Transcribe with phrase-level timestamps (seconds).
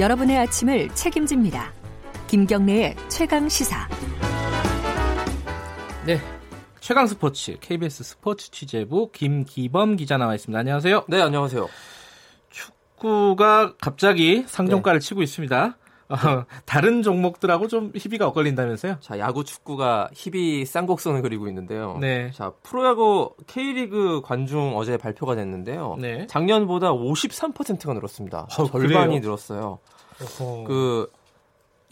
[0.00, 1.74] 여러분의 아침을 책임집니다.
[2.26, 3.86] 김경래의 최강 시사.
[6.06, 6.18] 네.
[6.80, 10.58] 최강 스포츠 KBS 스포츠 취재부 김기범 기자 나와 있습니다.
[10.58, 11.04] 안녕하세요.
[11.06, 11.68] 네, 안녕하세요.
[12.48, 15.06] 축구가 갑자기 상종가를 네.
[15.06, 15.76] 치고 있습니다.
[16.10, 18.96] 어, 다른 종목들하고 좀 희비가 엇갈린다면서요?
[19.00, 21.96] 자, 야구 축구가 희비 쌍곡선을 그리고 있는데요.
[22.00, 22.30] 네.
[22.32, 25.96] 자, 프로야구 K리그 관중 어제 발표가 됐는데요.
[26.00, 26.26] 네.
[26.26, 28.48] 작년보다 53%가 늘었습니다.
[28.50, 29.20] 어, 절반이 그래요?
[29.20, 29.78] 늘었어요.
[30.20, 30.64] 어허.
[30.64, 31.10] 그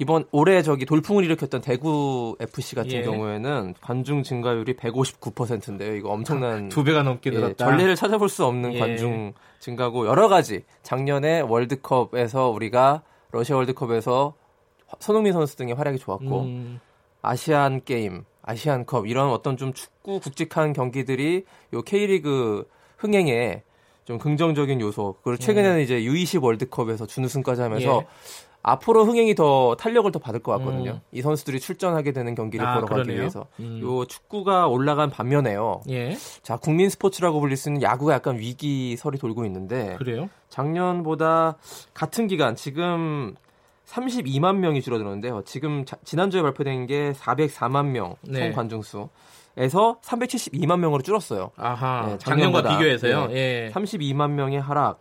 [0.01, 3.03] 이번 올해 저기 돌풍을 일으켰던 대구 FC 같은 예.
[3.03, 5.95] 경우에는 관중 증가율이 159%인데요.
[5.97, 7.53] 이거 엄청난 두 배가 넘게 예, 늘었다.
[7.67, 8.79] 예, 전례를 찾아볼 수 없는 예.
[8.79, 14.35] 관중 증가고 여러 가지 작년에 월드컵에서 우리가 러시아 월드컵에서
[15.01, 16.81] 손흥민 선수 등의 활약이 좋았고 음.
[17.23, 21.45] 아시안 게임, 아시안컵 이런 어떤 좀 축구 굵직한 경기들이
[21.75, 23.63] 요 K리그 흥행에
[24.05, 25.17] 좀 긍정적인 요소.
[25.23, 25.81] 그리고 최근에는 음.
[25.83, 28.07] 이제 U20 월드컵에서 준우승까지 하면서 예.
[28.63, 30.91] 앞으로 흥행이 더 탄력을 더 받을 것 같거든요.
[30.93, 31.01] 음.
[31.13, 33.21] 이 선수들이 출전하게 되는 경기를 아, 보러 가기 그러네요.
[33.21, 33.47] 위해서.
[33.61, 33.81] 음.
[33.83, 35.83] 요 축구가 올라간 반면에요.
[35.89, 36.17] 예.
[36.43, 40.29] 자, 국민 스포츠라고 불릴 수 있는 야구가 약간 위기설이 돌고 있는데 그래요?
[40.49, 41.57] 작년보다
[41.95, 43.35] 같은 기간 지금
[43.87, 45.43] 32만 명이 줄어들었는데요.
[45.47, 48.41] 지금 자, 지난주에 발표된 게 404만 명 네.
[48.41, 49.09] 총 관중 수.
[49.57, 51.51] 에서 372만 명으로 줄었어요.
[51.57, 52.07] 아하.
[52.07, 53.27] 네, 작년과 비교해서요.
[53.27, 53.35] 네,
[53.67, 53.73] 예.
[53.75, 55.01] 32만 명의 하락.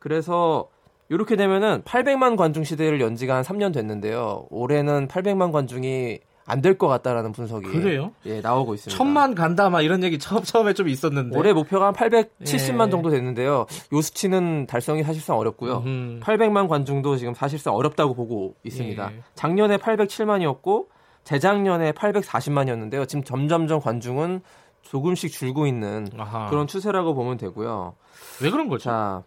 [0.00, 0.68] 그래서
[1.08, 4.46] 이렇게 되면은 800만 관중 시대를 연지가 한 3년 됐는데요.
[4.50, 8.12] 올해는 800만 관중이 안 될 것 같다라는 분석이 그래요?
[8.26, 8.94] 예, 나오고 있습니다.
[8.98, 12.90] 천만 간다 막 이런 얘기 처음 처음에 좀 있었는데 올해 목표가 한 870만 예.
[12.90, 13.64] 정도 됐는데요.
[13.92, 15.78] 요 수치는 달성이 사실상 어렵고요.
[15.86, 16.20] 음흠.
[16.20, 19.10] 800만 관중도 지금 사실상 어렵다고 보고 있습니다.
[19.12, 19.20] 예.
[19.34, 20.86] 작년에 807만이었고
[21.24, 23.08] 재작년에 840만이었는데요.
[23.08, 24.42] 지금 점점점 관중은
[24.82, 26.50] 조금씩 줄고 있는 아하.
[26.50, 27.94] 그런 추세라고 보면 되고요.
[28.42, 28.84] 왜 그런 거죠?
[28.84, 29.22] 자,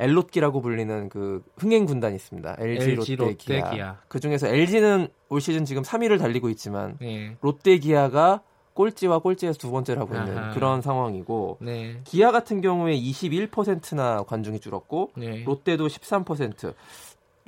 [0.00, 2.56] 엘롯기라고 불리는 그 흥행 군단이 있습니다.
[2.58, 3.70] LG, LG 롯데, 기아.
[3.70, 3.98] 기아.
[4.08, 7.36] 그 중에서 LG는 올 시즌 지금 3위를 달리고 있지만 네.
[7.40, 8.40] 롯데 기아가
[8.74, 10.54] 꼴찌와 꼴찌에서 두 번째를 하고 있는 아하.
[10.54, 12.00] 그런 상황이고 네.
[12.04, 15.44] 기아 같은 경우에 21%나 관중이 줄었고 네.
[15.44, 16.74] 롯데도 13%.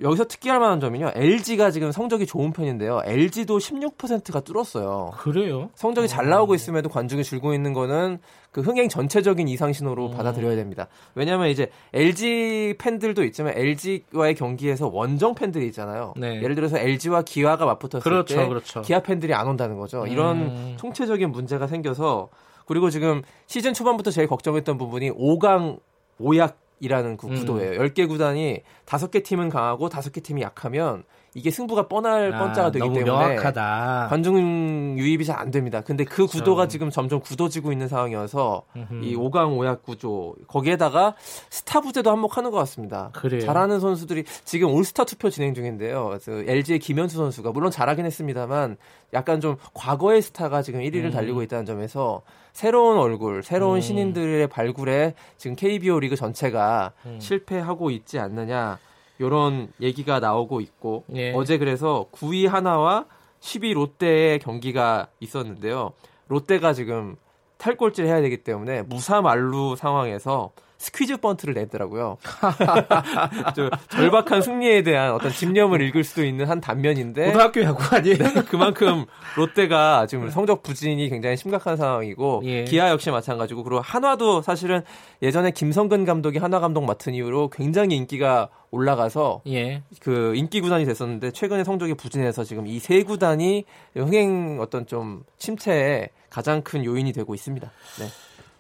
[0.01, 1.13] 여기서 특기할 만한 점은요.
[1.15, 3.03] LG가 지금 성적이 좋은 편인데요.
[3.05, 5.13] LG도 16%가 뚫었어요.
[5.19, 5.71] 그래요?
[5.75, 8.19] 성적이 잘 나오고 있음에도 관중이 줄고 있는 거는
[8.51, 10.17] 그 흥행 전체적인 이상 신호로 음.
[10.17, 10.89] 받아들여야 됩니다.
[11.15, 16.15] 왜냐하면 이제 LG 팬들도 있지만 LG와의 경기에서 원정 팬들이 있잖아요.
[16.17, 16.43] 네.
[16.43, 18.83] 예를 들어서 LG와 기아가 맞붙었을 그렇죠, 때 그렇죠.
[18.83, 20.07] 기아 팬들이 안 온다는 거죠.
[20.07, 20.75] 이런 음.
[20.79, 22.29] 총체적인 문제가 생겨서
[22.67, 25.79] 그리고 지금 시즌 초반부터 제일 걱정했던 부분이 5강
[26.19, 27.81] 오약 이라는 그 구도예요.
[27.81, 27.87] 음.
[27.87, 31.05] 10개 구단이 5개 팀은 강하고 5개 팀이 약하면
[31.35, 34.07] 이게 승부가 뻔할 아, 뻔짜가 되기 때문에 명확하다.
[34.11, 35.81] 관중 유입이 잘 안 됩니다.
[35.81, 36.39] 근데 그 그렇죠.
[36.39, 39.03] 구도가 지금 점점 굳어지고 있는 상황이어서 음흠.
[39.05, 41.15] 이 5강 5약 구조 거기에다가
[41.51, 43.11] 스타 부재도 한몫하는 것 같습니다.
[43.13, 43.41] 그래요.
[43.41, 46.19] 잘하는 선수들이 지금 올스타 투표 진행 중인데요.
[46.29, 48.77] LG의 김현수 선수가 물론 잘하긴 했습니다만
[49.15, 51.11] 약간 좀 과거의 스타가 지금 1위를 음.
[51.11, 52.23] 달리고 있다는 점에서
[52.53, 53.81] 새로운 얼굴, 새로운 음.
[53.81, 57.19] 신인들의 발굴에 지금 KBO 리그 전체가 음.
[57.21, 58.79] 실패하고 있지 않느냐.
[59.19, 61.33] 이런 얘기가 나오고 있고 예.
[61.33, 63.07] 어제 그래서 9위 하나와
[63.41, 65.93] 10위 롯데의 경기가 있었는데요.
[66.29, 67.17] 롯데가 지금
[67.59, 72.19] 탈골질 해야 되기 때문에 무사말루 상황에서 스퀴즈 번트를 내더라고요.
[73.91, 78.17] 절박한 승리에 대한 어떤 집념을 읽을 수도 있는 한 단면인데 고등학교 야구 아니에요?
[78.19, 79.05] 네, 그만큼
[79.37, 82.65] 롯데가 지금 성적 부진이 굉장히 심각한 상황이고 예.
[82.65, 84.83] 기아 역시 마찬가지고 그리고 한화도 사실은
[85.23, 89.83] 예전에 김성근 감독이 한화 감독 맡은 이후로 굉장히 인기가 올라가서 예.
[90.01, 93.65] 그 인기 구단이 됐었는데 최근에 성적이 부진해서 지금 이 세 구단이
[93.95, 97.71] 흥행 어떤 좀 침체에 가장 큰 요인이 되고 있습니다.
[98.01, 98.07] 네.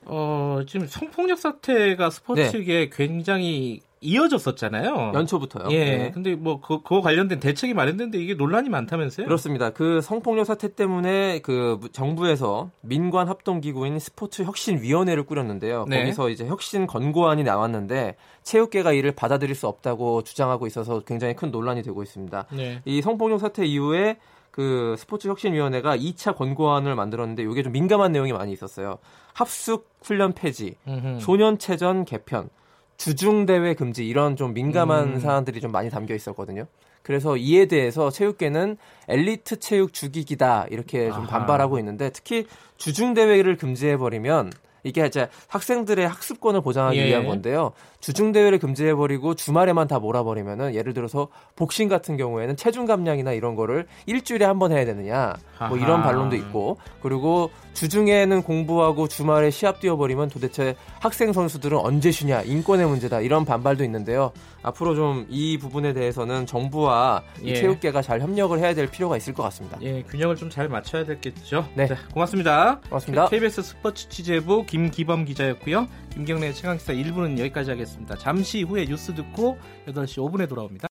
[0.06, 2.90] 어, 지금 성폭력 사태가 스포츠계 네.
[2.90, 5.12] 굉장히 이어졌었잖아요.
[5.14, 5.68] 연초부터요.
[5.70, 5.84] 예.
[5.84, 6.10] 네.
[6.10, 9.26] 근데 뭐 그, 그거 관련된 대책이 마련됐는데 이게 논란이 많다면서요?
[9.26, 9.70] 그렇습니다.
[9.70, 15.87] 그 성폭력 사태 때문에 그 정부에서 민관 합동 기구인 스포츠 혁신 위원회를 꾸렸는데요.
[15.88, 16.00] 네.
[16.00, 21.82] 거기서 이제 혁신 권고안이 나왔는데 체육계가 이를 받아들일 수 없다고 주장하고 있어서 굉장히 큰 논란이
[21.82, 22.46] 되고 있습니다.
[22.52, 22.82] 네.
[22.84, 24.16] 이 성폭력 사태 이후에
[24.52, 28.99] 그 스포츠 혁신위원회가 2차 권고안을 만들었는데 이게 좀 민감한 내용이 많이 있었어요.
[29.32, 30.76] 합숙 훈련 폐지,
[31.20, 32.50] 소년체전 개편,
[32.99, 35.19] 주중 대회 금지 이런 좀 민감한 음.
[35.19, 36.66] 사안들이 좀 많이 담겨 있었거든요.
[37.02, 38.76] 그래서 이에 대해서 체육계는
[39.08, 41.26] 엘리트 체육 죽이기다 이렇게 좀 아하.
[41.26, 42.46] 반발하고 있는데 특히
[42.76, 44.52] 주중 대회를 금지해 버리면
[44.84, 47.06] 이게 이제 학생들의 학습권을 보장하기 예.
[47.06, 47.73] 위한 건데요.
[48.00, 53.55] 주중 대회를 금지해 버리고 주말에만 다 몰아버리면은 예를 들어서 복싱 같은 경우에는 체중 감량이나 이런
[53.55, 55.34] 거를 일주일에 한 번 해야 되느냐
[55.69, 62.43] 뭐 이런 반론도 있고 그리고 주중에는 공부하고 주말에 시합 뛰어버리면 도대체 학생 선수들은 언제 쉬냐
[62.43, 64.32] 인권의 문제다 이런 반발도 있는데요.
[64.62, 67.55] 앞으로 좀 이 부분에 대해서는 정부와 예.
[67.55, 69.78] 체육계가 잘 협력을 해야 될 필요가 있을 것 같습니다.
[69.82, 71.67] 예, 균형을 좀 잘 맞춰야 되겠죠.
[71.75, 72.81] 네, 자, 고맙습니다.
[72.88, 73.28] 고맙습니다.
[73.28, 75.86] KBS 스포츠 취재부 김기범 기자였고요.
[76.14, 78.16] 김경래 최강기사 1부는 여기까지 하겠습니다.
[78.16, 80.88] 잠시 후에 뉴스 듣고 8시 5분에 돌아옵니다.